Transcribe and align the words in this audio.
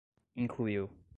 incluiu 0.35 0.89